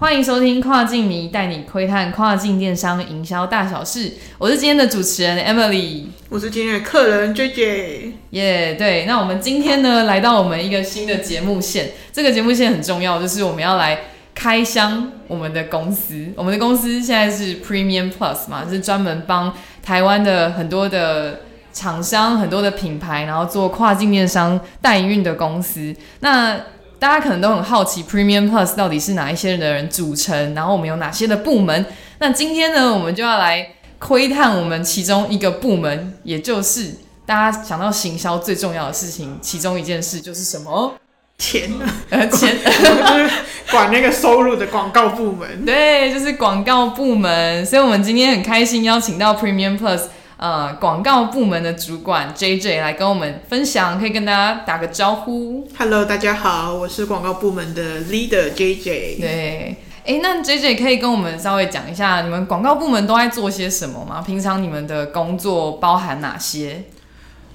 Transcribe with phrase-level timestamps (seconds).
[0.00, 8.12] 欢迎收听跨境迷带你窥探跨境电商营销大小事，我是今天的主持人 Emily，我是今天的客人 JJ。
[8.30, 14.04] 耶，对，那我们今天呢来到我们一个新的节目线，这个节目线很重要，就是我们要来
[14.34, 16.28] 开箱我们的公司。
[16.34, 21.40] 我们的公司现在是 Premium Plus 嘛，是专门帮台湾的很多的
[21.74, 25.94] 厂商、很多的品牌，然后做跨境电商代营运的公司。
[26.20, 26.58] 那
[27.00, 31.86] 大家可能都很好奇，Premium Plus 到底是哪一些人的人组成，然后我们有哪些的部门？
[32.18, 33.66] 那今天呢，我们就要来
[33.98, 36.94] 窥探我们其中一个部门，也就是
[37.24, 40.94] 大家想到行销最重要的事情，其中一件事就是什么？
[41.38, 41.70] 钱，
[42.10, 43.30] 呃， 钱，就是
[43.70, 45.64] 管那个收入的广告部门。
[45.64, 47.64] 对，就是广告部门。
[47.64, 50.02] 所以，我们今天很开心邀请到 Premium Plus。
[50.40, 55.68] 呃，广告部门的主管 J J 来跟我们分享，可以跟大家打个招呼。
[55.76, 59.16] Hello，大家好，我是广告部门的 Leader J J。
[59.20, 64.22] 对，哎，那 J J 可以跟我们稍微讲一下，你们广告部门都在做些什么吗？
[64.26, 66.84] 平常你们的工作包含哪些？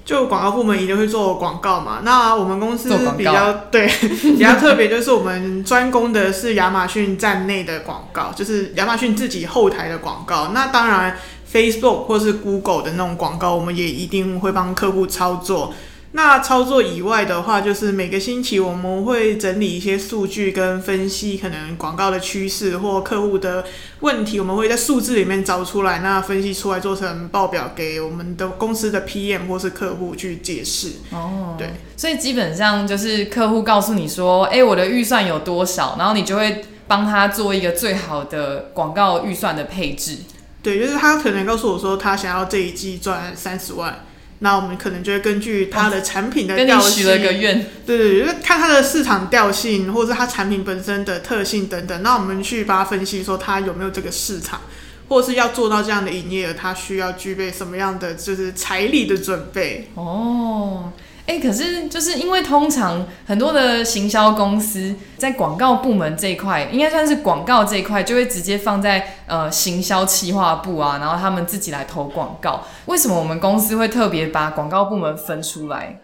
[0.04, 2.02] 就广告部门一定会做广告嘛。
[2.04, 3.88] 那我们公司比较对
[4.22, 10.52] 比较特别，就是我们专攻的是亚马逊站内的广告，就是亚马逊自己后台的广告。
[10.54, 11.18] 那当然。
[11.56, 15.72] Facebook 或是 Google 的那种广告，我们也一定会帮客户操作。
[16.12, 23.64] 那操作以外的话，就是每个星期我们会整理一些数据跟分析，可能广告的趋势或客户的
[24.00, 30.92] 问题，我们会在数字里面找出来，那分析出来做成报表给我们的公司的 PM 或是客户去解释。
[31.10, 40.18] 哦，对，所以基本上就是客户告诉你说，哎，我的预算有多少，然后你就会帮他做一个最好的广告预算的配置。
[40.66, 44.04] 对，就是他可能告诉我说，他想要这一季赚三十万，
[44.40, 54.60] 那我们可能就会根据他的产品的调性，了个愿，对对，就是看他的市场调性，或者是他产品本身的特性等等，那我们去帮他分析说他有没有这个市场，
[55.08, 59.88] 或者是要做到这样的营业额，他需要具备什么样的就是财力的准备。
[59.94, 60.90] 哦。
[61.26, 72.64] 哎，可是就是因为通常很多的行销公司在广告部门这一块，应该算是广告这一块，就会直接放在呃行销企划部啊，然后他们自己来投广告。
[72.86, 76.00] 为什么我们公司会特别把广告部门分出来？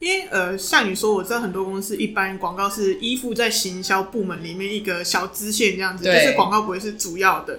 [0.00, 7.58] 因为呃，像你说，我知道很多公司一般广告是依附在行销部门里面一个小支线这样子，就是广告不会是主要的。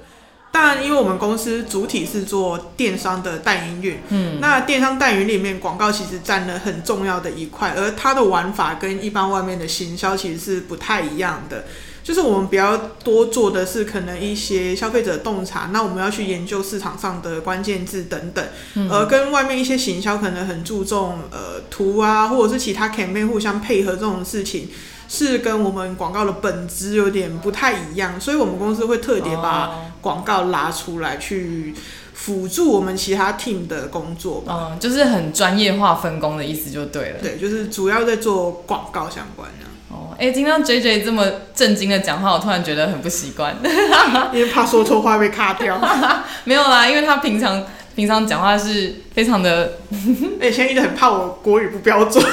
[0.51, 11.65] 但因为我们公司主体是做电商的代营运，嗯，那电商代营里面广告其实占了很重要的一块，而它的玩法跟一般外面的行销其实是不太一样的。
[12.09, 18.43] 就是我们比较多做的是可能一些消费者洞察，那我们要去研究市场上的关键字等等，
[18.89, 24.69] 而跟外面一些行销可能很注重呃图啊，或者是其他 campaign 互相配合这种事情。
[25.07, 31.75] 是跟我们广告的本质有点不太一样，所以我们公司会特别把广告拉出来，去
[32.13, 34.43] 辅助我们其他 team 的工作。
[34.47, 37.19] 嗯，就是很专业化分工的意思就对了。
[37.21, 39.65] 对，就是主要在做广告相关的。
[39.91, 43.55] 哦，哎，听到 J J 这么震惊的讲话，我突然觉得很不习惯，
[44.33, 45.79] 因为怕说错话被卡掉。
[46.45, 47.65] 没有啦，因为他平常。
[47.95, 49.73] 平常讲话是非常的，
[50.39, 52.23] 哎，现在一直很怕我国语不标准。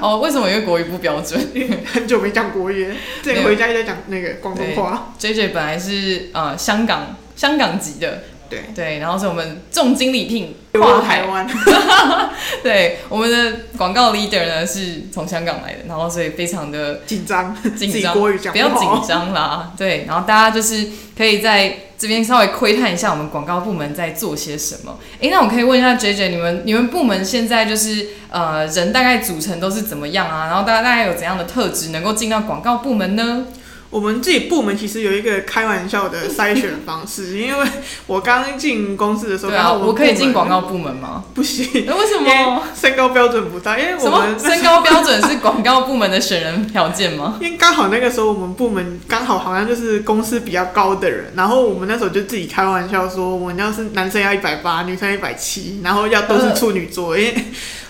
[0.00, 0.50] 哦，为什么？
[0.50, 2.92] 因为国语不标准，因为很久没讲国语，
[3.22, 5.12] 自己回家一直在讲那个广东话。
[5.16, 11.46] J J 本来是呃香港香港籍的，对对，然后是我们重金礼聘跨台湾。
[12.62, 19.72] 对，我们的广告 leader 呢是从香港来的，然后所以非常的紧张， 紧张，不要紧张啦。
[19.76, 21.78] 对，然后大家就是可以在。
[21.96, 24.98] 这边稍微窥探一下我们广告部门在做些什么。
[25.22, 30.48] 哎，那我可以问一下 J J，你们你们部门现在就是呃人大概组成都是怎么样啊？
[30.48, 33.46] 然后大家大概有怎样的特质能够进到广告部门呢？
[33.94, 37.64] 我们自己部门其实有一个开玩笑的筛选方式，因为
[38.08, 41.22] 我刚进公司的时候，然后我可以进广告部门吗？
[41.32, 42.64] 不行，那为什么？
[42.74, 47.38] 身高标准不到，因为我们身高标准是广告部门的选人条件吗？
[47.40, 57.32] 因为刚好那个时候我们部门刚好好像就是公司比较高的人，然后我们那时候就自己开玩笑说，我们要是男生要一百八，女生一百七，然后要都是处女座，因为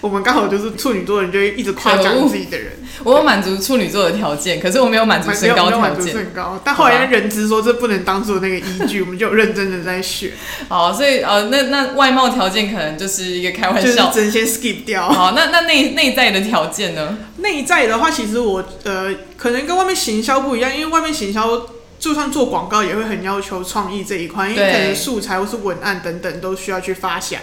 [0.04, 2.72] 我们刚好就是处女座人，就会一直夸奖自己的人。
[3.04, 6.12] 我有满足处女座的条件，可是我没有满足身高条件。
[6.12, 10.32] 身高，但后来人资说这不能当做那个依据，我们就认真的在选。
[10.68, 15.08] 好，所以呃，那那外貌条件可能就是一个开玩笑，真先 skip 掉。
[15.08, 17.16] 好，那那内内在的条件呢？
[17.38, 21.62] 内在的话，其实我呃，可能跟外面行销不一样，因为外面行销
[21.98, 27.40] 就算做广告也会很要求创意这一块，因为可能素材或是文案等等都需要去发想。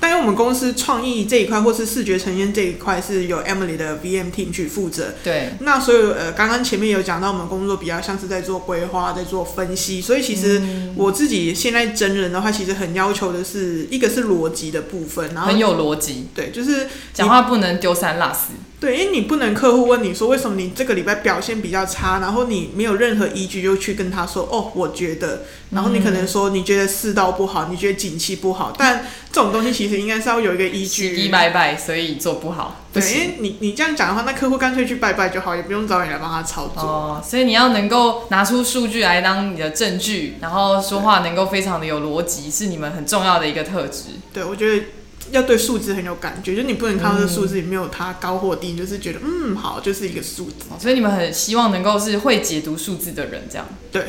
[0.00, 5.14] 但因为我们公司创意这一块或是视觉呈现这一块是由 Emily 的 VM team 去负责。
[5.22, 10.00] 对，那所以呃，刚刚前面有讲到，我们工作比较像是在做规划，在做分析。
[10.00, 10.60] 所以其实
[10.96, 18.54] 我自己现在真人的话，其实很要求的是一个是逻辑的部分，然后很有逻辑，对，就是讲话不能丢三落四。
[18.80, 25.42] 对，因为你不能客户问你说为什么你这个礼拜表现比较差，然后你没有任何依据就去跟他说哦，我觉得，
[25.72, 31.14] 然后你可能说你觉得世道不好，你觉得景气不好，但这种东西其实应该是要有一个依据。
[31.14, 32.86] 一拜拜，所以做不好。
[32.90, 36.82] 对，因为你你这样讲的话，那客户干脆去拜拜就好，也不用找你来帮他操作。
[36.82, 44.04] 哦，所以你要能够拿出数据来当你的证据，然后说话能够非常的有逻辑，是你们很重要的一个特质。
[44.32, 44.84] 对，我觉得。
[45.30, 50.66] 要对数字很有感觉，就你不能看到这数字里没有它高或低，就是觉得嗯好，就是一个数字。
[50.78, 54.02] 所以你们很希望能够是会解读数字的人，这样对。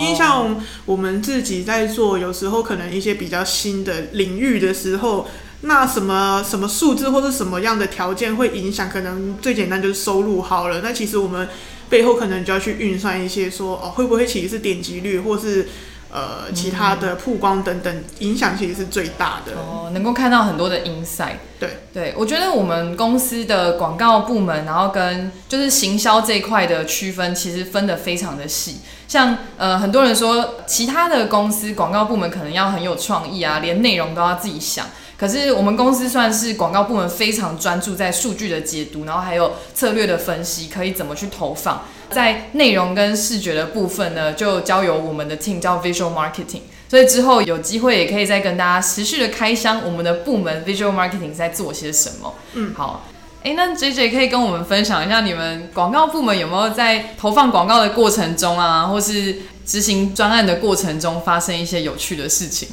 [0.00, 5.28] 因为像我们自己在做，有时候可能一些比较新的领域的时候，
[5.62, 8.88] 那什么什么数字或者什么样的条件会影响？
[8.88, 11.46] 可能最简单就是收入好了，那其实我们
[11.90, 15.68] 背后可能就要去运算一些说哦，会不会其实是点击率或是。
[16.12, 21.36] 呃，其他的曝光等等影响其实是最大的哦，能够看到很多的 insight。
[21.62, 28.78] 对对，我觉得我们公司的广告部门，然后跟就是行销这一块的区分，其实分得非常的细。
[29.06, 34.86] 像呃，很多人说其他的公司广告部门可能要很有创意啊，连内容都要自己想。
[35.16, 41.82] 可是我们公司算是广告部门非常专注在数据的解读，然后还有策略的分析，可以怎么去投放。
[42.10, 46.62] 在内容跟视觉的部分呢，就交由我们的 team 叫 visual marketing。
[46.92, 52.34] 所以之后有机会也可以再跟大家持续的开箱我们的部门 visual marketing 在做些什么。
[52.52, 53.08] 嗯，好，
[53.42, 62.68] 哎，那 J J 可以跟我们分享一下你们广告部门有没有在投放广告的过程中啊，或是执行专案的过程中发生一些有趣的事情？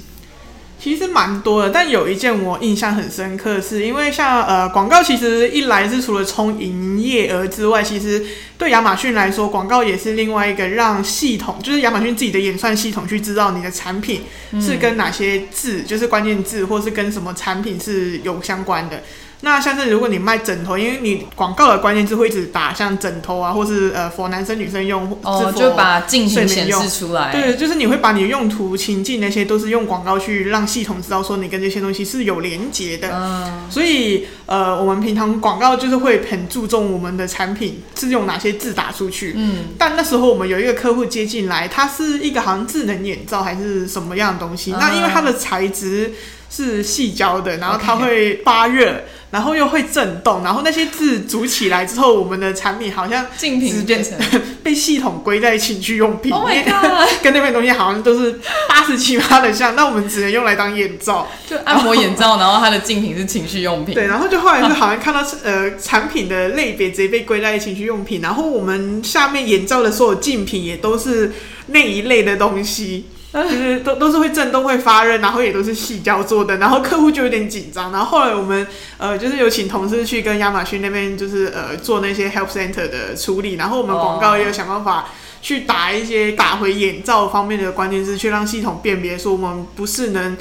[0.81, 8.25] 其实蛮多的，但有一件我印象很深刻，是因为像呃广告，其实一来是除了冲营业额之外，其实
[8.57, 14.21] 对亚马逊来说，广告也是另外一个让系统，就是亚马逊自己的演算系统去知道你的产品
[14.61, 19.03] 是跟哪些字，就是关键字，或是跟什么产品是有相关的。
[19.41, 27.31] 那像是如果你卖枕头，因为你广告的关键字会一直打像枕头啊，或是呃，for 男生女生用，哦，就把镜头显示出来。
[27.31, 33.09] 对，就是你会把你的用途情境那些都是用广告去让系统知道说你跟这些东西是有连接的。
[33.13, 33.69] 嗯。
[33.69, 39.33] 所以呃，我们平常广告就是会很注重我们的产品是用哪些字打出去。
[39.37, 39.67] 嗯。
[39.77, 46.13] 但那时候我们有一个客户接进来，它是一个好像智能眼罩还是什么样的东西，那因为它的材质
[46.49, 49.03] 是细胶的，然后它会发热。
[49.31, 54.17] 然后又会震动，然后那些字组起来之后，我们的产品好像竞品变成
[54.63, 56.33] 被系统归在情趣用品。
[56.33, 57.07] Oh my god！
[57.21, 62.39] 跟那边东西好像都是八十七八的像，那我们只能用来当眼罩，就按摩眼罩。
[62.39, 63.93] 然后它的竞品是情趣用品。
[63.95, 71.31] 对，然后就后来就好像看到呃产品的类别直接被归在情趣用品，然后我们下面眼罩的所有竞品也都是
[71.67, 73.05] 那一类的东西。
[73.31, 77.91] 就是都都是会震动、会发热，然后也都是细胶做的，然后客户就有点紧张。
[77.91, 78.65] 然后后来我们
[78.97, 83.53] 呃，就是有请同事去跟亚马逊那边，就是呃做那些 help center 的处理。
[83.53, 85.09] 然后我们广告也有想办法
[85.41, 90.35] 去打一些打回眼罩方面的关键字，去让系统辨别说我们不是能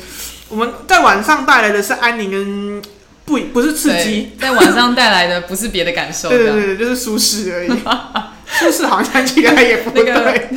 [0.48, 2.82] 我们在晚上带来的是安宁跟
[3.26, 7.68] 不不是刺激，在晚上带来的不是别的感受，对对对，就是舒适而已。
[8.48, 10.04] 舒适好像起来也不对，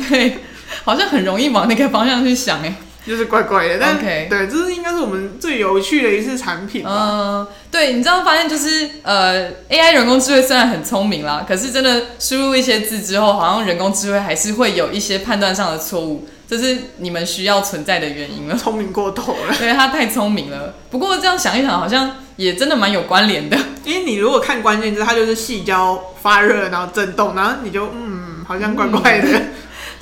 [0.08, 0.38] 对。
[0.84, 2.74] 好像很容易往那个方向去想哎，
[3.06, 3.78] 就是怪怪的。
[3.80, 6.84] 但对，这是应该是我们最有趣的一次产品。
[6.86, 18.56] 嗯，对，你知道发现就是呃，AI 人工智慧虽然很聪明啦，可是真的输入一些字之后，好像人工智慧还是会有一些判断上的错误，这是你们需要存在的原因了。
[18.56, 20.74] 聪明过头了，对，它太聪明了。
[20.90, 23.56] 不过这样想一想，好像也真的蛮有关联的。
[23.84, 29.28] 因为你如果看关键字，它就是细胶发热，然后震动，然后你就嗯，好像怪怪的。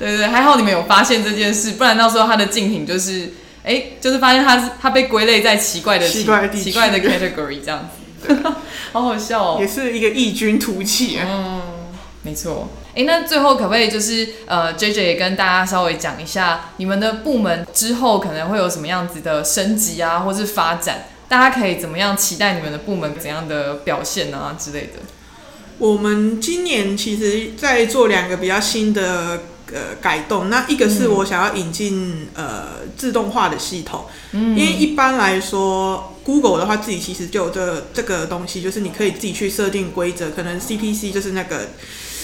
[0.01, 7.87] 对对，还好你们有发现这件事，不然到时候他的竞品就是，哎，就是发现他是它被归类在奇怪的奇怪的奇怪的 category 这样
[8.25, 8.35] 子，
[8.91, 11.19] 好好笑哦，也是一个异军突起。
[11.23, 11.61] 嗯，
[12.23, 12.69] 没错。
[12.95, 21.05] 哎，那最后可不可以就是呃，J J 也跟大家稍微讲一下，你们的部门之后可能会有什么样子的升级啊，或是发展？
[21.29, 25.03] 大家可以怎么样期待你们的部门怎样的表现啊之类的？
[25.77, 29.41] 我们今年其实在做两个比较新的。
[29.73, 30.49] 呃，改动。
[30.49, 41.69] 那一个是我想要引进呃自动化的系统，因为一般来说，Google 的话自己其实就有这这个东西，就是你可以自己去设定规则，可能 CPC 就是那个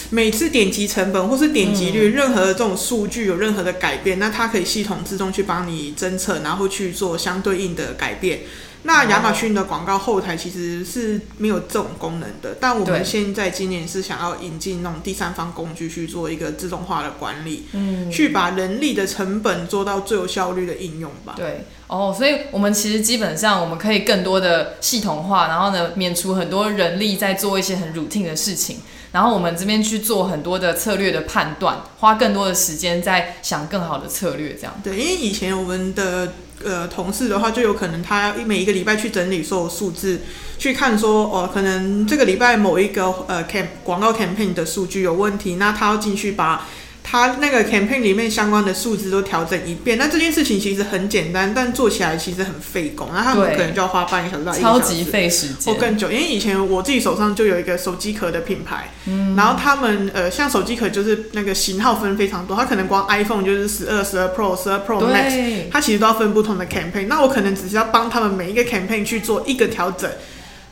[0.09, 8.41] 每次点击成本或是点击率，任何的这种数据有任何的改变，那它可以系统自动去帮你侦测，然后去做相对应的改变。
[8.87, 21.33] 那亚马逊的广告后台其实是没有这种功能的，但我们现在今年是想要引进那种第三方工具去做一个自动化的管理，嗯，去把人力的成本做到最有效率的应用吧。
[21.35, 28.79] 对，哦，所以我们其实基本上我们可以更多的系统化，然后呢，免除很多人力在做一些很 routine 的事情，
[29.13, 34.73] 然后我们这边去做很多的策略的判断，花更多的时间在想更好的策略，这样。
[34.83, 40.19] 对，因为以前我们的呃同事的话，就有可能他每一个礼拜去整理所有数字，
[40.59, 46.67] 去看说哦，可能这个礼拜某一个呃 camp 广告 campaign 的数据有问题，那他要进去把。
[47.09, 55.73] 他那个 campaign 里面相关的数字都调整一遍，那这件事情其实很简单，但做起来其实很费工，那他们可能就要花半个小时到一小时级费时间。
[55.73, 58.91] 或，更久，因为以前我自己手上就有一个手机壳的品牌，
[59.37, 67.07] 然后他们呃，像手机壳就是那个型号分非常多，它可能光 iPhone 就是十二、十二 Pro、十二 Pro Max，它其实都要分不同的 campaign。
[67.07, 70.11] 那我可能只是要帮他们每一个 campaign 去做一个调整，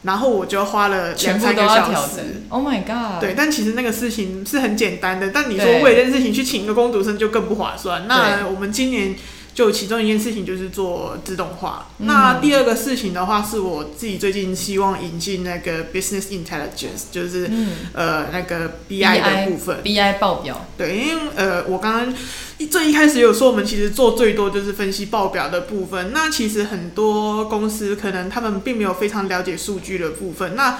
[0.05, 2.43] 然后我就花了两三个小时。
[2.49, 3.19] Oh my god！
[3.19, 8.07] 对，但其实那个事情是很简单的，但你说为了这件事情去请一个工读生就更不划算。
[8.07, 9.15] 那我们今年
[9.55, 11.87] 就其中一件事情就是做自动化。
[11.97, 19.81] 嗯那第二个事情的话，是我自己最近希望引进那个 business intelligence，就是、嗯呃那个 BI 的部分。
[19.81, 22.13] ，BI 报表，对，因为呃，我刚刚
[22.57, 26.11] 一最一开始有说，我们其实做最多就是分析报表的部分。
[26.13, 30.53] 那其实很多公司可能他们并没有非常了解数据的部分。
[30.57, 30.79] 那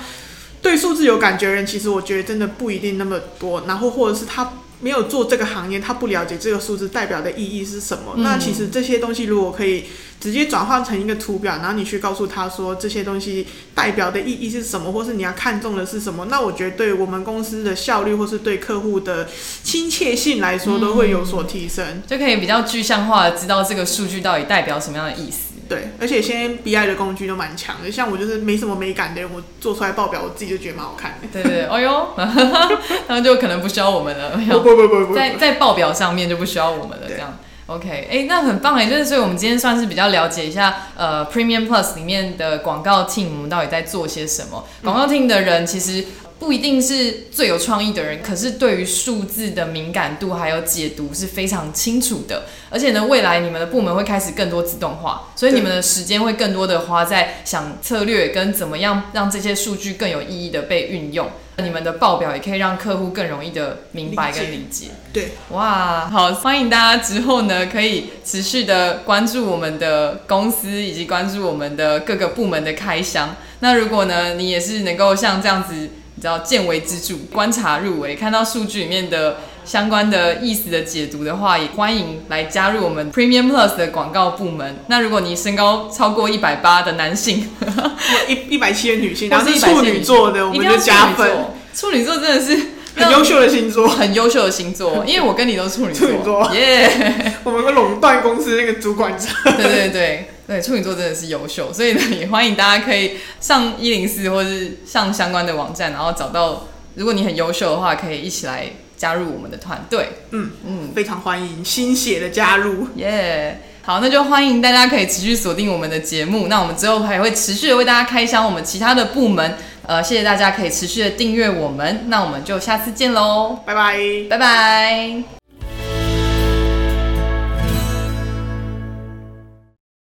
[0.66, 3.66] 对数字有感觉的人，其实我觉得真的不一定那么多。
[3.68, 8.14] 然后或者是他没有做这个行业，他不了解这个数字代表的意义是什么。
[8.16, 9.84] 嗯那其实这些东西如果可以
[10.20, 13.46] 直接转换成一个图表，然后你去告诉他说这些东西
[13.76, 19.30] 代表的意义是什么，或是你要看中的是什么，那我觉得对我们公司的效率或是对客户的
[19.62, 22.02] 亲切性来说都会有所提升。
[22.08, 25.54] 就可以比较具象化的知道这个数据到底代表什么样的意思。
[25.68, 31.28] 对，而且现在 BI 的工具都蛮强的，像我就是没什么美感的人，我做出来报表我自己就觉得蛮好看的。
[31.34, 32.10] 对对对，哦哟，
[33.08, 37.38] 他们就可能不需要我们了，不不不不不，在在报表上面就不需要我们了，对这样。
[37.68, 44.64] OK，哎、那很棒哎，就是所以我们今天算是比较了解一下，呃，Premium Plus 里面的广告 team 我们到底在做些什么。
[44.84, 46.06] 广告 team 的人其实
[46.46, 52.44] 不一定是最有创意的人，可是对于数字的敏感度还有解读是非常清楚的。
[52.70, 61.28] 而且呢，未来你们的部门会开始更多自动化，所以你们的时间会更多的花在想策略跟怎么样让这些数据更有意义的被运用。
[61.58, 64.90] 你们的报表也可以让客户更容易的明白跟理解。
[65.12, 73.36] 对，哇，好，欢迎大家之后呢，可以持续的关注我们的公司，以及关注我们的各个部门的开箱。
[73.62, 84.78] 那如果呢，你也是能够像这样子，你知道见微知著，观察入微，看到数据里面的相关的意思的解读的话，也欢迎来加入我们 Premium Plus 的广告部门。
[84.88, 87.50] 那如果你身高超过一百八的男性，
[88.30, 91.30] 一一百七的女性，然后是170处女座的，我们就加分。
[91.74, 92.16] 处女座。
[92.16, 92.58] 真的是
[92.96, 96.90] 很优秀的星座，很优秀的星座， 因为我跟你都是处女处女座耶。
[97.44, 99.28] 我们会垄断公司那个主管者。
[99.44, 110.10] 对对对对，处女座真的是优秀，所以呢，也欢迎大家可以上一零四或是上相关的网站，然后找到，如果你很优秀的话，可以一起来加入我们的团队。
[110.32, 112.88] 嗯嗯，非常欢迎新血的加入。
[112.96, 116.48] 耶、好，那就欢迎大家可以持续锁定我们的节目。
[116.48, 119.58] 那我们之后还会持续的为大家开箱我们其他的部门。
[119.88, 122.06] 呃，谢谢大家可以持续的订阅我们。
[122.08, 123.98] 那我们就下次见喽，拜拜。
[124.30, 125.35] 拜拜。